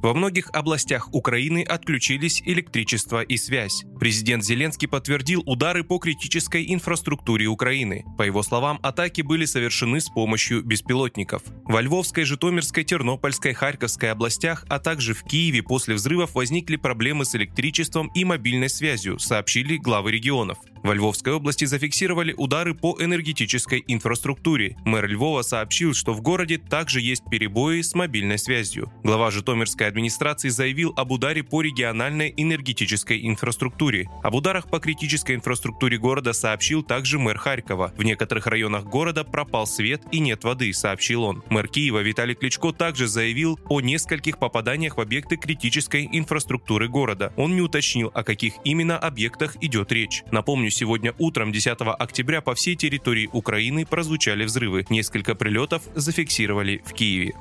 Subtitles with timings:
[0.00, 3.82] Во многих областях Украины отключились электричество и связь.
[3.98, 8.04] Президент Зеленский подтвердил удары по критической инфраструктуре Украины.
[8.16, 11.42] По его словам, атаки были совершены с помощью беспилотников.
[11.64, 17.34] Во Львовской, Житомирской, Тернопольской, Харьковской областях, а также в Киеве после взрывов возникли проблемы с
[17.34, 20.58] электричеством и мобильной связью, сообщили главы регионов.
[20.84, 24.76] Во Львовской области зафиксировали удары по энергетической инфраструктуре.
[24.84, 28.92] Мэр Львова сообщил, что в городе также есть перебои с мобильной связью.
[29.02, 34.08] Глава Житомирской администрации заявил об ударе по региональной энергетической инфраструктуре.
[34.22, 37.92] Об ударах по критической инфраструктуре города сообщил также мэр Харькова.
[37.96, 41.42] В некоторых районах города пропал свет и нет воды, сообщил он.
[41.50, 47.32] Мэр Киева Виталий Кличко также заявил о нескольких попаданиях в объекты критической инфраструктуры города.
[47.36, 50.22] Он не уточнил, о каких именно объектах идет речь.
[50.30, 54.86] Напомню, сегодня утром 10 октября по всей территории Украины прозвучали взрывы.
[54.90, 57.34] Несколько прилетов зафиксировали в Киеве.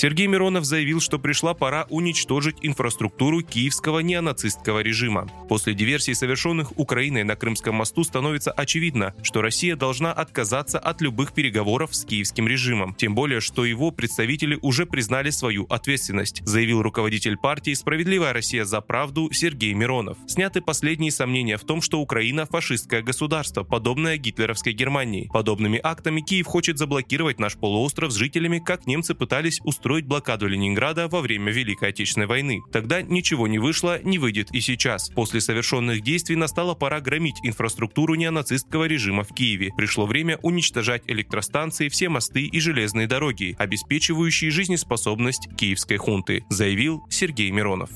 [0.00, 5.28] Сергей Миронов заявил, что пришла пора уничтожить инфраструктуру киевского неонацистского режима.
[5.46, 11.34] После диверсий, совершенных Украиной на Крымском мосту, становится очевидно, что Россия должна отказаться от любых
[11.34, 12.94] переговоров с киевским режимом.
[12.94, 18.80] Тем более, что его представители уже признали свою ответственность, заявил руководитель партии «Справедливая Россия за
[18.80, 20.16] правду» Сергей Миронов.
[20.26, 25.28] Сняты последние сомнения в том, что Украина– фашистское государство, подобное гитлеровской Германии.
[25.30, 30.46] Подобными актами Киев хочет заблокировать наш полуостров с жителями, как немцы пытались устроить устроить блокаду
[30.46, 32.62] Ленинграда во время Великой Отечественной войны.
[32.70, 35.10] Тогда ничего не вышло, не выйдет и сейчас.
[35.10, 39.72] После совершенных действий настала пора громить инфраструктуру неонацистского режима в Киеве.
[39.76, 47.50] Пришло время уничтожать электростанции, все мосты и железные дороги, обеспечивающие жизнеспособность киевской хунты, заявил Сергей
[47.50, 47.90] Миронов.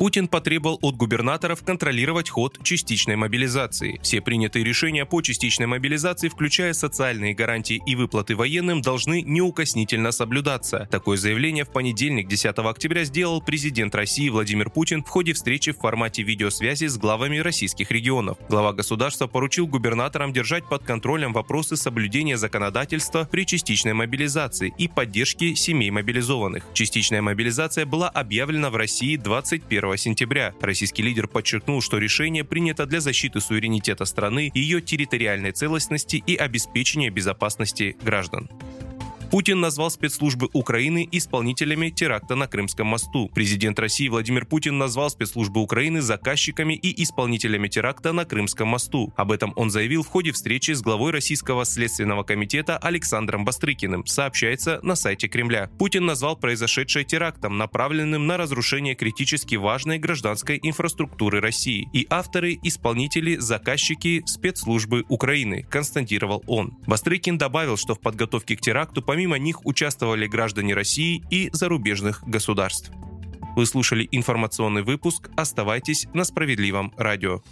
[0.00, 4.00] Путин потребовал от губернаторов контролировать ход частичной мобилизации.
[4.02, 10.88] Все принятые решения по частичной мобилизации, включая социальные гарантии и выплаты военным, должны неукоснительно соблюдаться.
[10.90, 15.76] Такое заявление в понедельник, 10 октября, сделал президент России Владимир Путин в ходе встречи в
[15.76, 18.38] формате видеосвязи с главами российских регионов.
[18.48, 25.52] Глава государства поручил губернаторам держать под контролем вопросы соблюдения законодательства при частичной мобилизации и поддержки
[25.52, 26.64] семей мобилизованных.
[26.72, 30.54] Частичная мобилизация была объявлена в России 21 сентября.
[30.60, 37.10] Российский лидер подчеркнул, что решение принято для защиты суверенитета страны, ее территориальной целостности и обеспечения
[37.10, 38.48] безопасности граждан.
[39.30, 43.30] Путин назвал спецслужбы Украины исполнителями теракта на Крымском мосту.
[43.32, 49.12] Президент России Владимир Путин назвал спецслужбы Украины заказчиками и исполнителями теракта на Крымском мосту.
[49.16, 54.80] Об этом он заявил в ходе встречи с главой Российского следственного комитета Александром Бастрыкиным, сообщается
[54.82, 55.70] на сайте Кремля.
[55.78, 61.88] Путин назвал произошедшее терактом, направленным на разрушение критически важной гражданской инфраструктуры России.
[61.92, 66.76] И авторы, исполнители, заказчики спецслужбы Украины, констатировал он.
[66.88, 72.26] Бастрыкин добавил, что в подготовке к теракту помимо Помимо них участвовали граждане России и зарубежных
[72.26, 72.90] государств.
[73.54, 75.28] Вы слушали информационный выпуск.
[75.36, 77.42] Оставайтесь на справедливом радио.